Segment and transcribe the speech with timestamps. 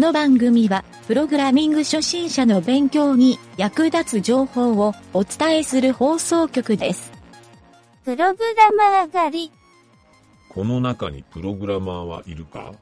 [0.00, 7.12] の番組は、プログラミング初心者の勉強に役立つ情報をお伝えする放送局です。
[8.04, 9.52] プログラマー狩り。
[10.48, 12.72] この中にプログラマーはいるか？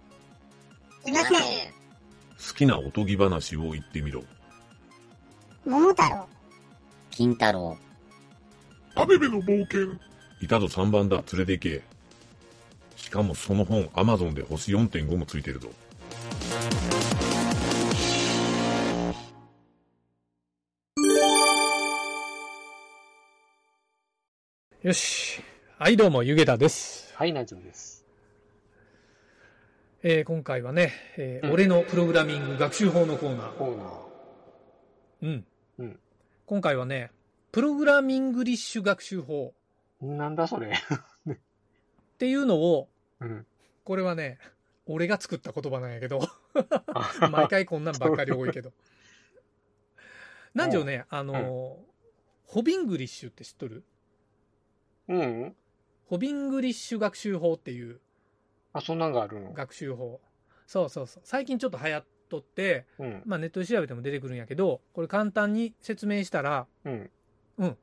[1.04, 1.38] いません。
[1.38, 4.22] 好きなおとぎ話を言ってみろ。
[5.66, 6.26] 桃太郎。
[7.10, 7.76] 金太郎。
[8.94, 9.92] アベベの冒険。
[10.40, 11.82] いたぞ3番だ、連れて行け。
[12.94, 15.68] しかもその本、アマゾンで星4.5もついてるぞ。
[24.88, 25.42] よし。
[25.78, 27.12] はい、どうも、ゆげたです。
[27.14, 28.06] はい、ナイです。
[30.02, 33.52] えー今回はね、えーうん俺のプログラミング学習法のコーナー。
[33.58, 33.88] コーナー。
[35.20, 35.46] うん。
[35.80, 36.00] うん
[36.46, 37.10] 今回はね、
[37.52, 39.52] プログラミングリッシュ学習法
[40.00, 40.72] なんだそれ。
[40.72, 41.36] っ
[42.16, 42.88] ていうのを、
[43.20, 43.46] うん。
[43.84, 44.38] これはね、
[44.86, 46.26] 俺が作った言葉なんやけど、
[47.30, 48.72] 毎回こんなんばっかり多いけど。
[50.54, 51.88] なんじょうね、あのー
[52.46, 53.84] ホビングリッシュって知っとる？
[55.08, 55.56] うん。
[56.06, 58.00] ホビングリッシュ学習法っていう
[58.72, 59.52] あ、そんなんがあるの？
[59.52, 60.20] 学習法。
[60.66, 61.22] そうそうそう。
[61.24, 63.22] 最近ちょっと流行っとって、うん。
[63.24, 67.10] まあネットで調べても出てくるんやけど、これ簡単に説明したら、うん。
[67.58, 67.74] うんい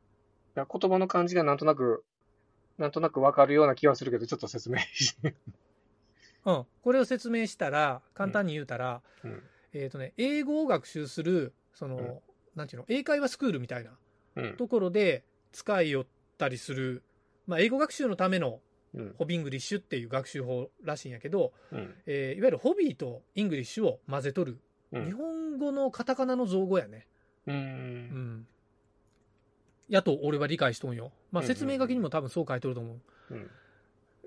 [0.56, 2.06] や、言葉の感じがなんとなく、
[2.78, 5.36] なんとなくわかるような気はするけど、ちょっと説明して。
[6.46, 9.44] うん、これを説明したら、簡単に言うたら、うん。
[9.74, 12.20] えっ、とね、英語を学習する、その、うん
[12.56, 13.98] なんていうの、英会話スクールみたいな
[14.38, 14.56] うん。
[14.56, 16.06] ところで使いよっ
[16.38, 17.04] たりする、
[17.48, 18.60] まあ、英語学習のための
[18.94, 19.16] うん。
[19.18, 21.94] ホビングリッシュっていう学習法らしいんやけど、うん。
[22.06, 24.58] えーいわゆるホビーとイングリッシュを混ぜとる、
[24.94, 27.06] うん日本語のカタカナの造語やね。
[27.46, 27.52] う。
[27.52, 28.48] うんん。
[29.90, 31.12] やと俺は理解しとんよ。
[31.32, 33.34] まあ、うん説明書きにも多分そう書いとると思う。
[33.34, 33.52] うん。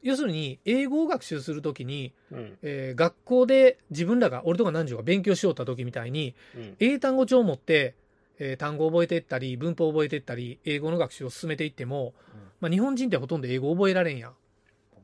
[0.02, 2.58] 要するに、英語を学習するときに、うん。
[2.62, 6.76] えー学校で自分らが、俺とか何時が勉強しよった時みたいに、うん。
[6.78, 7.94] 英単語帳を持って、
[8.38, 12.14] えー単語を覚えていったり、文法を覚えていったり、英語の学習を進めていっても、
[12.60, 14.34] まあ、日本人ってほとんど英語を覚えられんやん。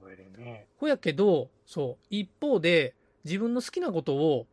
[0.00, 0.66] 覚えれんね。
[0.78, 4.46] ほやけど、そう、一方で、自分の好きなことを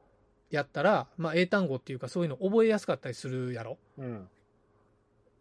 [0.50, 3.78] やったら、まあ、英単語っていうかそういうの覚えやすかったりするやろ。
[3.98, 4.30] うん。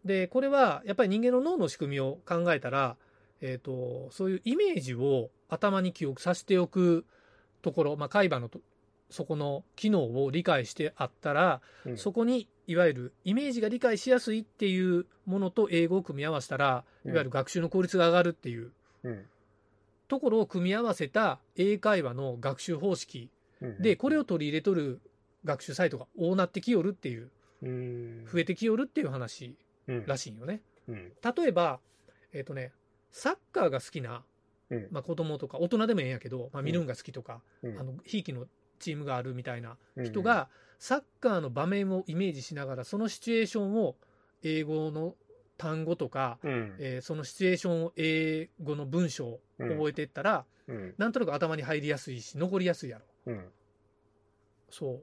[0.03, 2.97] で、これは、やっぱり人間の脳の仕組みを考えたら、
[3.41, 7.05] えっ、と、そういうイメージを頭に記憶させておく
[7.61, 8.59] ところ、まあ、海馬のと
[9.11, 11.97] そこの機能を理解してあったら、うん。
[11.97, 18.71] そこにいわゆるイメージが理解しやすいっていうものと英語を組み合わせたら、いうんわゆる学習の効率が上がるっていう
[19.03, 19.25] うん。
[20.07, 23.29] ところを組み合わせた英会話の学習方式
[23.61, 23.81] うん。
[23.81, 24.99] で、これを取り入れとる
[25.45, 27.29] 学習サイトが多なってきよるっていう、
[27.63, 28.25] うん。
[28.31, 29.55] 増えてきよるっていう話
[29.87, 30.05] うん。
[30.05, 30.61] らしいんよね。
[30.87, 31.11] うん。
[31.21, 31.79] 例えば、
[32.33, 32.71] えっ、とね、
[33.11, 34.23] サッカーが好きな、
[34.69, 34.87] うん。
[34.91, 38.47] まあ、子供とか、大人でもええんやけど、まあ、見るんが好きとか、うんあの、ひいきの
[38.81, 40.49] チームがあるみたいなうん人、が、
[40.79, 43.95] サッカーの場面をイメージしながら、そのシチュエーションを
[44.43, 45.15] 英語の
[45.57, 46.75] 単語とか、うん。
[46.79, 50.95] えーそのシチュエーションを英語の文章を覚えていったら、うん。
[50.97, 53.05] なんとなく頭に入りやすいし、残りやすいやろ。
[53.27, 53.45] うん。
[54.69, 54.95] そう。
[54.97, 54.99] っ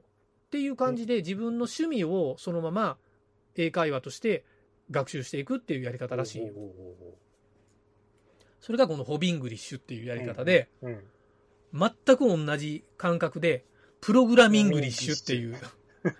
[0.51, 2.97] ていう感じで、自分の趣味をそのまま
[3.55, 4.43] 英会話として
[4.91, 6.51] 学習していくっていうやり方らしい
[8.59, 11.03] それがこのホビングリッシュっていうやり方で、ううん。
[11.73, 13.65] 全く同じ感覚で、
[14.01, 15.57] プログラミングリッシュっていう、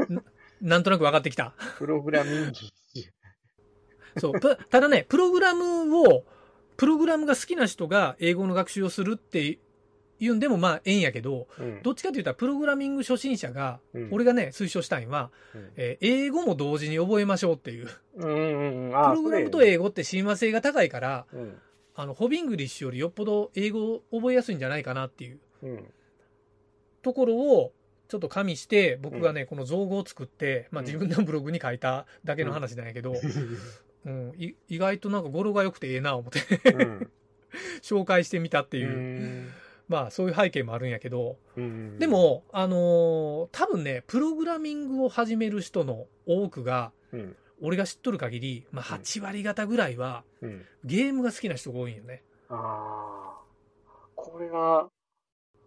[0.09, 0.21] な
[0.61, 1.53] なんとなく分かってきた。
[1.77, 2.51] プログラミング。
[4.19, 4.39] そう。
[4.39, 6.25] ぷただね、プログラムを、
[6.77, 9.59] プログラムが好きな人が英語の学習をするって
[10.19, 11.81] いうんでもまあええんやけど、うん。
[11.83, 17.87] どっちかというとプログラミング初心者が、うん俺がね、推奨したいのは、うんえー英語も同時に覚えましょうっていう。
[18.15, 18.91] うんうんうん。
[18.91, 21.57] プあログラムと英語って親和性が高いから、うん。
[22.01, 25.93] あの、ホビングリッシュよりよっぽど英語を覚えやすいんじゃないかなっていううん。
[27.01, 27.73] ところを、
[28.07, 33.15] ちょっと加味して、僕がね、この造語を作って、まあうん自分のブログに書いただけの話なんやけど、
[34.05, 37.11] うん、い意外となんか語呂が良くてええな思ってうん。
[37.83, 39.49] 紹介してみたってういう、ん。
[39.89, 47.35] まあそういう背景もあるんやけど、うんで、も、あのー多分ね、プログラミングを始める人の多くが、うん。
[47.61, 50.65] 俺が知っとる限り、まあ8割方ぐらいはうん。
[50.83, 52.23] ゲームが好きな人が多いんよね。
[52.49, 53.39] ああ。
[54.15, 54.91] これが、う。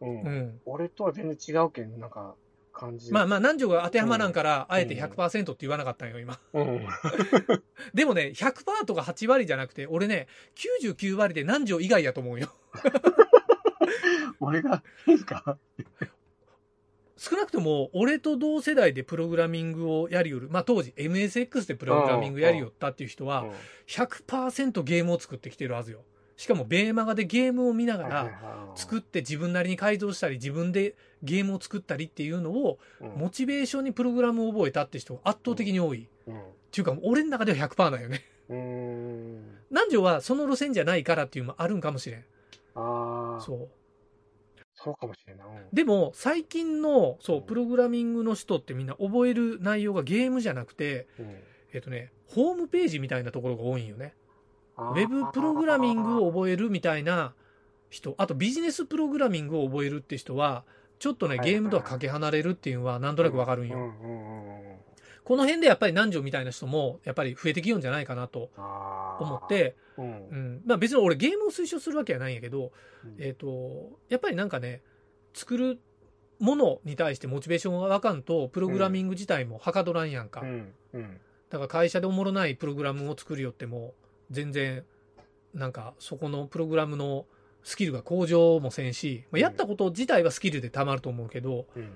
[0.00, 0.60] うんん。
[0.64, 2.34] 俺とは全然違うけん、なんか、
[2.72, 3.12] 感じ。
[3.12, 6.38] まあまあ、南條が当てはまらんから、あえてうん100%って言わなかったんよ、今。
[6.54, 6.86] うん。
[7.94, 12.48] でもね、100%とか8割じゃなくて、俺ね、99割で南條以外やと思うよ。
[14.40, 15.58] 俺が、いいか？
[17.22, 20.48] 少なくとも、俺と同世代でプログラミングをやりよる。
[20.50, 23.46] まあ当時、MSX でプログラミングやりよったっていう人は、
[23.86, 26.00] 100%ゲームを作ってきてるはずよ。
[26.36, 28.32] しかもベーマガでゲームを見ながらはい
[28.74, 36.08] 作って自分なりに改造したり自分でゲームを作ったりっていうのをうんモチベーションにプログラムを覚えたって人が圧倒的に多い。
[36.26, 36.38] うんっ
[36.72, 38.24] ていうか俺の中では100%だよね。
[38.48, 39.58] うーん。
[39.70, 42.24] 南條はその路線じゃないからっていうのもあるんかもしれん。
[42.74, 43.68] ああ、そう
[44.82, 44.94] そう。
[44.94, 45.46] かもしれんない。
[45.46, 51.36] うんでも最近のそううんプログラミングの人ってみんな覚える内容がゲームじゃなくて、うん
[51.72, 54.14] えっとね、ホームページみたいなところが多いんよね。
[54.76, 57.34] ウェブプログラミングを覚えるみたいな
[57.90, 60.64] 人、あとビジネスプログラミングを覚えるって人は、
[60.98, 63.92] ちょっとね、ゲームとはかけ離れるっていうのはなんとなくわかるんよ。
[65.24, 68.50] この辺でやっぱり南條みたいな人も、やっぱり増えてきようんじゃないかなと
[69.20, 70.04] 思って、うん。
[70.04, 70.62] うん。
[70.66, 72.72] まあ別に俺ゲームを推奨するわけはないんやけど、
[73.04, 73.16] うん。
[73.18, 74.82] えっ、と、やっぱりなんかね、
[75.32, 75.80] 作る
[76.40, 80.42] ものに対してモチベーションがわかんと、プログラミング自体もはかどらんやんか。
[81.50, 83.94] だから会社でおもろないプログラムを作るよっても、
[84.30, 84.84] 全然、
[85.54, 87.26] なんかそこのプログラムの
[87.62, 91.92] スキルが向上もせんし、まあ、やったこと自体はスキルでたまると思うけど、うん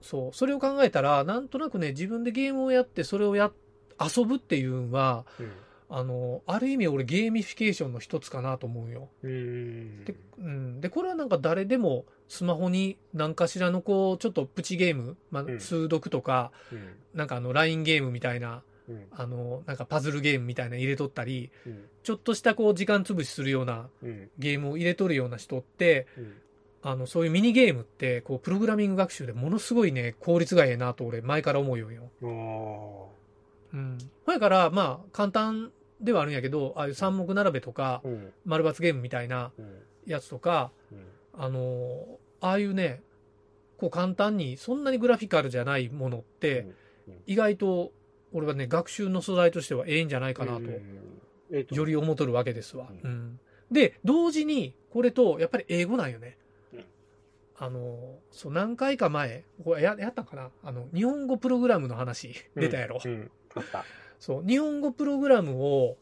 [0.00, 3.52] そう、それを考えたら、なんとなくね、自分でゲームをやって、それをや、
[4.00, 5.52] 遊ぶっていうのは、うん。
[5.92, 9.08] あの、ある意味俺ゲーミフィケーションの一つかなと思うよ。
[9.24, 10.04] うん。
[10.04, 10.80] で、うん。
[10.80, 15.60] で、これはなんか誰でもスマホに何かしらのこう、ちょっとプチゲーム、まあう、ん。
[15.60, 16.96] 数独とか、うん。
[17.12, 19.06] なんかあの、LINE ゲームみたいな、うん。
[19.10, 21.84] あの、なんかパズルゲームみたいなの入れとったり、うん。
[22.04, 24.30] ちょっとしたこう、時間潰しするようなうん。
[24.38, 26.34] ゲームを入れとるような人って、うん
[26.82, 31.88] あの、そういうミニゲームって、こう、プログラミング学習でものすごいね、効率がええなと俺、前から思うよ
[33.72, 33.98] うん。
[34.24, 38.02] ほやから、まあ、簡単ではあるんやけど、ああいう三目並べとか
[38.44, 39.82] 丸抜ゲームみたいなうん。
[40.06, 40.98] やつとか、うん。
[41.34, 43.02] あの、ああいうね、
[43.76, 46.66] こう簡単に、そんなにグラフィカルじゃないものって、
[47.26, 47.92] 意外と、
[48.32, 52.88] 俺はね、学習の素材としてはええんじゃないかなと、より思っとるわけですわ。
[52.90, 53.12] ううん。
[53.12, 53.40] ん。
[53.70, 56.36] で、同時に、これと、やっぱり英語なんよね。
[56.49, 56.49] うん。
[57.62, 60.50] あの、そう、何回か前、これややったんかな？
[60.62, 62.98] あの、日本語プログラムの話、出たやろ？
[63.04, 63.84] うんあった
[64.18, 65.98] そう、日本語プログラムを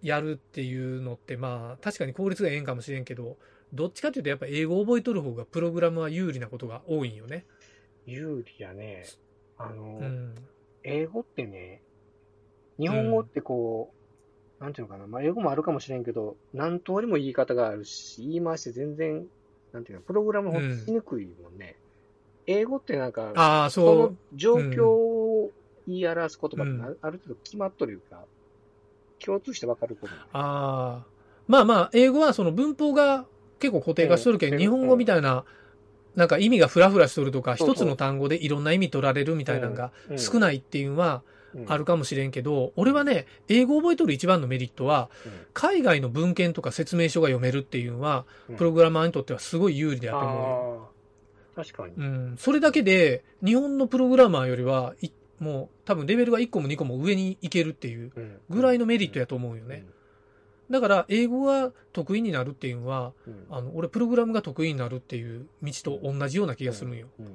[0.00, 3.36] やるっていうのって、まあ、確かに効率がええんかもしれんけど、
[3.72, 7.46] どっちかっていうと、やっぱ英語を覚えとる方が、プログラムは有利なことが多いんよね。
[8.04, 9.06] 有利やね。
[9.58, 10.34] あの、うん。
[10.84, 11.82] 英語ってね、
[12.78, 13.92] 日本語ってこ
[14.60, 19.26] う、なんていうのかな、まあ、英語もあるかもしれんけど、何通りも言い方があるし、言い回して全然、
[19.76, 21.76] なんていうの、プログラムほんとしにくいもんね。
[22.46, 25.50] 英語ってなんか、ああ、そその状況を
[25.86, 26.82] 言い表す言葉ってうん。
[26.82, 28.24] あある程度決まっとるいうか、
[29.22, 30.14] 共通してわかること。
[30.32, 31.04] ああ。
[31.46, 33.26] まあまあ、英語はその文法が
[33.60, 34.60] 結構固定化しとるけど、うん。
[34.60, 35.44] 日本語みたいな、
[36.14, 41.22] なんか意味がフラフラしとるとか、一つの単語でいろんな意味取られるみたいなのが少いないっていうのは
[41.66, 50.90] あるか、かもしれんけど、俺はね、英語を覚えとる一番のメリットは、うん海外の文献とか説明書が読めるっていうのは、うんプログラマーにとってはすごい有利だと思
[51.54, 51.94] う確かに。
[51.96, 52.36] うん。
[52.38, 55.10] それだけで、日本のプログラマーよりは、い
[55.40, 59.84] もう多分レベルが1個も2個も上に行けるっていううんぐらいのメリットやと思うよね。
[60.70, 63.32] だから、英語が得意になるっていうのは、うん。
[63.32, 67.06] うんあの、俺プログラムが得意になるっていう道と同じような気がするんよ。
[67.18, 67.26] うん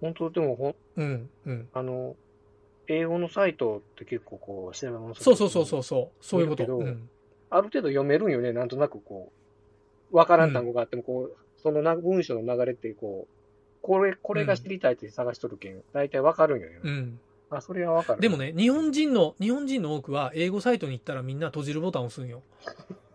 [0.00, 1.68] 本当でもほん、うん、うん。
[1.72, 2.16] あの、
[2.88, 6.24] 英語のサイトって結構こう、調べ物そうそうそうそうそう。
[6.24, 6.78] そういうこと。
[6.78, 7.08] うん。
[7.50, 9.32] ある程度読めるんよね、なんとなくこ
[10.12, 13.36] う、わからん単語があっても、こう、そのな文章の流れって、こう、
[13.82, 16.80] これ、これが知りたいって探しとるけん、大体わかるんよね。
[16.82, 17.20] うん。
[17.50, 18.20] あ、それはわかる。
[18.20, 22.42] でもね、日本人の、日本人の多くは英語サイトに行ったらみんな閉じるボタンを押すんよ。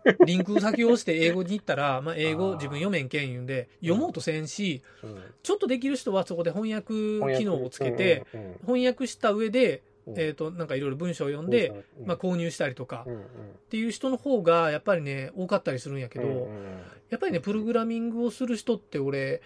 [0.26, 6.94] リンク先を押して英語に行ったら、まあ英語自分読めんけん言うんで、読もうとせんし、うん、ちょっとできる人はそこで翻訳
[7.38, 10.18] 機能をつけて、うん、うん翻訳した上で、うん。
[10.18, 11.68] えっ、と、なんかいろいろ文章を読んで、、
[12.00, 12.06] うん。
[12.06, 16.48] まあ購入したりとかっていう人の方がやっぱりね、多かったりするんやけど、
[17.10, 19.42] やっぱりね、プログラミングをする人って俺、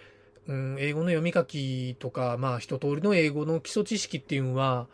[0.47, 4.87] うん、英語の読み書きとか、まあ一通りの英語の基礎知識っていうのは、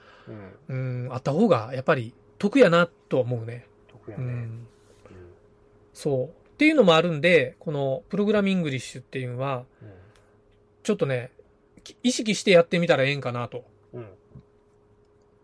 [0.67, 3.67] うん、うん、あった方がやっぱり得やなとは思うね。
[3.89, 4.23] う得やね。
[4.23, 4.67] ん。
[5.93, 6.27] そう。
[6.27, 9.93] っていうのもあるんで、このプログラミングリッシュっていうのは、うん
[10.83, 11.31] ちょっとね、
[11.81, 13.63] き意識してやってみたらええんかなと。
[13.93, 14.07] うん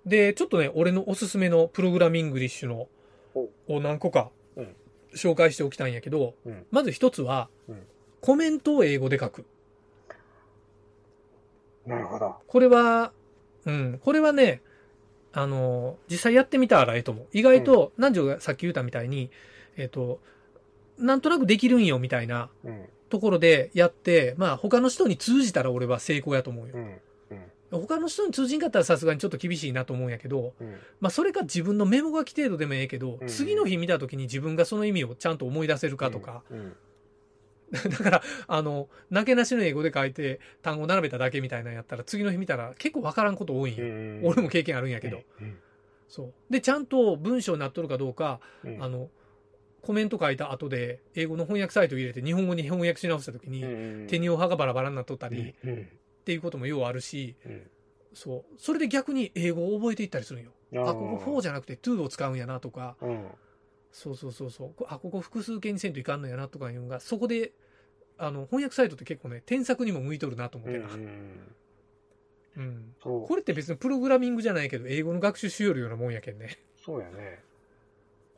[0.05, 2.87] で、ちょっとね、俺のおすすめのプログラミングリッシュの
[3.35, 4.75] おを何個かうん
[5.15, 7.83] 紹介しておきたいんやけど、うんまず一つは、うん
[8.21, 9.45] コメントを英語で書く。
[11.85, 12.35] なるほど。
[12.47, 13.13] これは、
[13.65, 14.61] うん、これはね、
[15.31, 17.27] あの、実際やってみたらええと思う。
[17.31, 19.29] 意外と、南條がさっき言ったみたいに、
[19.77, 20.19] えっ、と、
[20.99, 26.75] なんとなくできるんよみたいなうん、ところでやって、まあ他の人に通じたら俺は成功やと思うよ。
[27.71, 30.77] 他の人に通じんかったらさすがにちょっと厳しいなと思うんやけど、うん。
[30.99, 36.75] まあそれか自分のメモ書き程度でもええけど、うん次の日見た時に自分がその意味をちゃんと思い出せるかとか、うん。
[37.71, 43.85] だから、あの、なけなしの英語で書いて単語並べただけみたいなのやったら次の日見たら結構わからんこと多いんよ。
[43.85, 44.21] うん。
[44.23, 45.21] 俺も経験あるんやけど。
[45.39, 45.57] うん。
[46.07, 46.33] そう。
[46.49, 48.83] で、ちゃんと文章になっとるかどうか、うん。
[48.83, 49.09] あの、
[49.81, 55.73] コメント書いた後で英語の翻訳サイト入れて日本語に翻訳し直した時に、うん、手にオハがバラバラになっとったり、うん。
[55.73, 57.69] っていうこともようあるし、うん。
[58.13, 58.55] そう。
[58.57, 60.51] それで逆に英語を覚えていったりするんよ。
[60.85, 63.25] あ、ここ4じゃなくて2を使うんやなとか、うん。
[63.91, 64.73] そうそうそうそう。
[64.75, 67.53] こあ、ここ複数形にせんといかんのやなとかいうのが、そこで、
[68.17, 70.93] あの、翻訳サイトって結構ね、添削にも向いとるなと思っうんてな。
[72.57, 72.95] うん。
[73.01, 76.59] これって別にプログラミングじゃないけど、英語の学習しよるようなもんやけんね。
[76.83, 77.43] そうやね。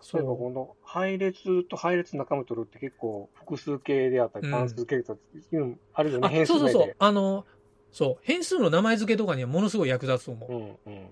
[0.02, 5.14] そ例えばこの配列と配列仲間取るって結構複数形であったりうん単数形と
[5.52, 6.66] いうのあるよね、あ変数名で。
[6.66, 6.96] そうそうそう。
[6.98, 7.46] あの、
[7.92, 8.18] そう。
[8.22, 10.90] 変数の名前付けとかにはものすごい役立つと思う。
[10.90, 11.08] うんうん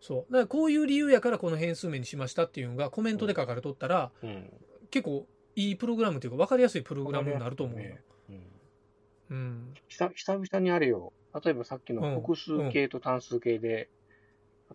[0.00, 0.32] そう。
[0.32, 4.50] だからこういう理由やからこの変数名にしましたっていうのがコメントで書かれとったら、うん。
[4.90, 5.26] 結構
[5.56, 7.96] いいプログラムというか分かりやすいプログラムになると思うよ。
[8.30, 8.42] うん
[9.30, 9.74] うん。
[9.88, 11.12] 久久々にあれよ。
[11.44, 13.88] 例えばさっきの複数形と単数形で、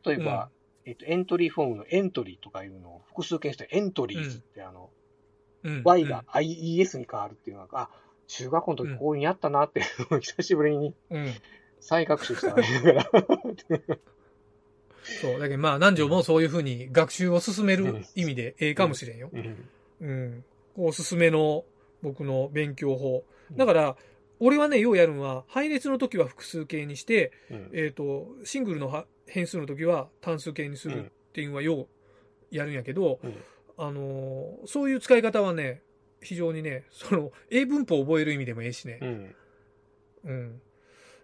[0.06, 0.50] 例えば、
[0.86, 4.90] えっと、エントリーフォームのエントリーとかいうのを複数形にしてエントリーズって、あの、
[5.64, 5.82] うん。
[5.84, 7.90] Y が IES に変わるっていうのが、あ、
[8.28, 10.94] 中学校の時こういうのやったなっていうのを 久しぶりに。
[11.80, 13.98] 再学習したわけだから。
[15.22, 15.40] そう。
[15.40, 19.30] だけどまあ、南條もそういうふうに学習を進める意味でええかもしれんよ。
[19.34, 19.70] うん
[20.02, 20.46] うん。
[20.76, 21.66] おすすめの
[22.02, 23.24] 僕の勉強法。
[23.56, 23.98] だから、
[24.40, 31.88] 俺はね、ようやるのは、配列の時は複数形にして、うんえっ、と、シングルのは変数の時は単数形にするっていうのはよう
[32.52, 33.36] やるんやけど、うん
[33.78, 35.82] あのーそういう使い方はね、
[36.22, 39.06] 非常にね、その、英文法を覚える意味でもええしねう。
[39.06, 39.36] ん。
[40.26, 40.62] うん。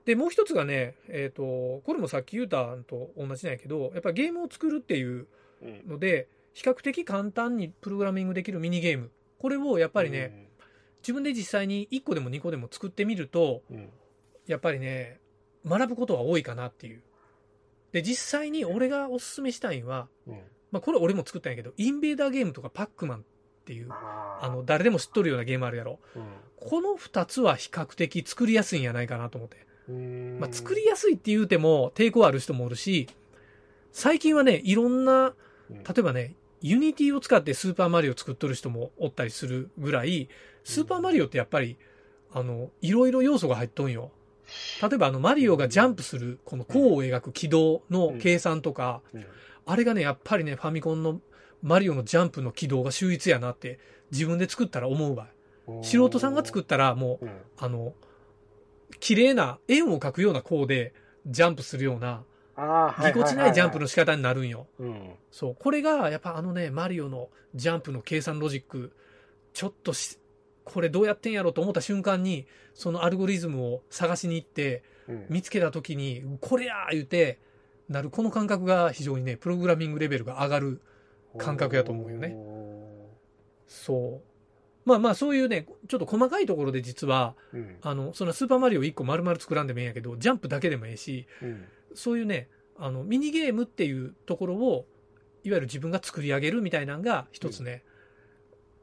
[0.06, 5.28] で、もう一つがね、えっ、と、これもさっき言うたんと同じなんやけど、やっぱゲームを作るっていう
[5.62, 5.88] うん。
[5.88, 9.12] ので、比較的簡単にプログラミングできるミニゲーム。
[9.38, 10.50] これをやっぱりね、
[11.02, 13.90] 自分で実際に1個でも2個でも作ってみると、うん。
[14.48, 15.20] やっぱりね、
[15.66, 17.04] 学ぶことは多いかなっていう。
[17.92, 20.40] で、実際に俺がおすすめしたいのは、うん。
[20.72, 23.22] まあこれ俺も作ったんやけど、インベーダーゲームとかパックマンっ
[23.66, 26.00] ていう、あの、誰でも知っとるようなゲームあるやろ。
[26.58, 29.66] この2つは比較的作りやすいんやないかなと思って。
[29.90, 30.38] うん。
[30.40, 33.08] まあ作りやすいって言うても抵抗ある人もおるし、
[33.92, 35.34] 最近はね、いろんな、
[35.70, 40.30] うん例えばね、 Unity を使ってスーパーマリオ作っとる人もおったりするぐらい、
[40.64, 41.78] スーパーマリオってやっぱり、
[42.32, 44.12] あの、いろいろ要素が入っとんよ。
[44.82, 49.26] 例えばあの、マリオがジャンプする、この弧を描く軌道の計算とか、うん
[49.70, 51.22] あれがね、やっぱりね、ファミコンの
[51.62, 53.78] マリオのジャンプの軌道が秀逸やなって、
[54.12, 55.28] 自分で作ったら思うわ。
[55.84, 57.32] 素人さんが作ったら、もう、うん。
[57.56, 57.94] あの、
[59.00, 60.94] 綺麗な円を描くような弧で
[61.28, 62.24] ジャンプするような、
[63.06, 63.82] ぎこちないジャンプの。
[63.82, 64.66] の仕方になるんよ。
[64.80, 65.12] うん。
[65.30, 65.56] そう。
[65.60, 68.92] これが、やっぱあのね、マリオのジャンプの計算ロジック、
[69.54, 70.18] ちょっとし、
[70.72, 75.26] これどうやってんやろと思った瞬間に、そのアルゴリズムを探しに行って、うん。
[75.30, 77.40] 見つけた時に、これやー言うて、
[77.90, 80.82] なる、この感覚が非常にね、プログラミングレベルが上がる。
[81.38, 82.36] 感覚やと思うよね
[83.68, 84.30] そう。
[84.84, 87.78] まあまあ、そういうね、ちょっと細かいところで実は、うん。
[87.82, 91.66] あの、そのスーパーマリオ1個丸々作らんでもいいんやけど、ジャンプだけでもいいし、うん。
[91.94, 94.88] そういうね、あの、ミニゲームっていうところを、
[95.44, 97.84] いわゆる自分が作り上げるみたいなのが一つね、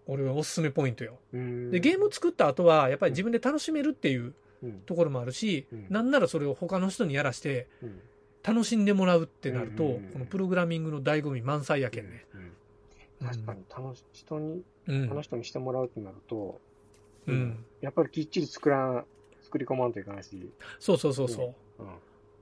[0.06, 1.18] 俺はおすすめポイントよ。
[1.32, 1.70] うん。
[1.70, 4.80] で、ゲームを作った後は、やっぱり自分で楽しめるっていううん。
[4.86, 8.00] ところもあるし、うんなんならそれを他の人にやらして、うん。
[8.42, 12.24] 楽しんでもらうってなると、このプログラミングの醍醐味満載やけんね。
[12.34, 12.52] うん
[13.18, 15.08] 確かに楽し、人に、うん。
[15.08, 16.60] 楽し人にしてもらうってなると、
[17.26, 17.64] うん。
[17.80, 19.04] やっぱりきっちり作らん、
[19.42, 21.82] 作り込まんといかないし、そうそうそうそう。
[21.82, 21.88] うん。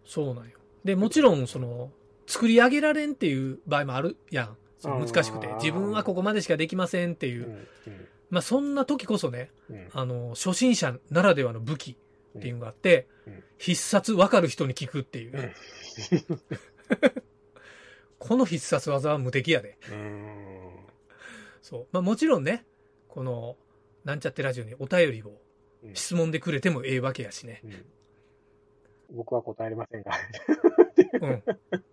[0.05, 0.59] そうなんよ。
[0.85, 1.91] で、もちろん、その、
[2.27, 4.57] 作り上げられんっていう場合もあるやん。
[4.89, 5.47] 難しくて。
[5.55, 7.47] 自分はここまでしかできませんっていう
[7.87, 7.91] う。
[7.91, 8.09] ん。
[8.31, 9.89] まあ、そんな時こそね、うん。
[9.93, 11.97] あの、初心者ならではの武器
[12.39, 15.37] っていうのがあってうん、必殺分かる人に聞くっていう。
[15.37, 15.53] うん
[18.19, 19.77] この必殺技は無敵やで。
[19.91, 20.71] うん。
[21.61, 21.87] そう。
[21.93, 22.65] まあ、もちろんね、
[23.09, 23.57] この、
[24.05, 25.33] なんちゃってラジオにお便りを
[25.83, 27.61] うん質問でくれてもええわけやしね。
[27.65, 27.85] うん
[29.11, 30.13] 僕は答えれませんが。
[31.21, 31.43] うん。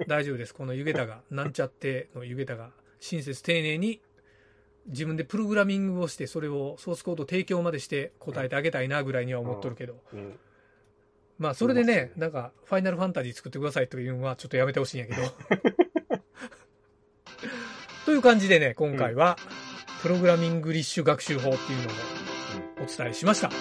[0.08, 0.56] 大丈夫です。
[0.56, 4.00] この湯桁が、なんちゃっての湯桁が、親切丁寧に、
[4.88, 10.02] 自分でプログラミングをして、それをソースコード提供までして答えてあげたいなぐらいには思っとるけど。
[10.14, 10.40] うん。
[11.38, 15.22] まあ、それでねなんか、ファイナルファンタジー作ってくださいというのはちょっとやめてほしいんやけど。
[18.06, 19.38] という感じでね、今回は、
[20.04, 21.92] プログラミングリッシュ学習法っていうのを
[22.84, 23.48] お伝えしました。
[23.48, 23.54] うん。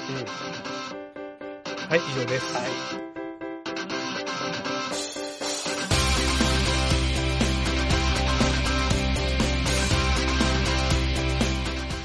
[1.88, 2.54] はい、以上です。
[2.54, 3.09] はい。